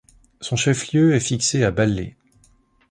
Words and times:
Son 0.39 0.55
chef-lieu 0.55 1.13
est 1.13 1.19
fixé 1.19 1.63
à 1.63 1.69
Ballée. 1.69 2.15